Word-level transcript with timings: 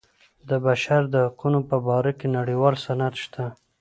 د 0.49 0.51
بشر 0.65 1.01
د 1.13 1.15
حقونو 1.25 1.59
په 1.69 1.77
باره 1.87 2.11
کې 2.19 2.27
نړیوال 2.37 2.75
سند 2.85 3.13
شته. 3.23 3.45